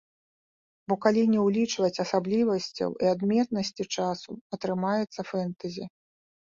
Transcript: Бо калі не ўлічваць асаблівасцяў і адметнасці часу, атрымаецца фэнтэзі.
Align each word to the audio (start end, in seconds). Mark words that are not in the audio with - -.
Бо 0.91 0.97
калі 1.03 1.21
не 1.33 1.39
ўлічваць 1.49 2.01
асаблівасцяў 2.05 2.89
і 3.05 3.13
адметнасці 3.13 3.83
часу, 3.95 4.31
атрымаецца 4.61 5.21
фэнтэзі. 5.35 5.85